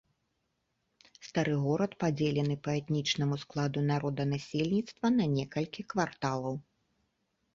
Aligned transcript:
Стары 1.25 1.53
горад 1.65 1.91
падзелены 2.03 2.55
па 2.67 2.71
этнічнаму 2.79 3.35
складу 3.43 3.79
народанасельніцтва 3.91 5.07
на 5.21 5.25
некалькі 5.37 5.81
кварталаў. 5.93 6.55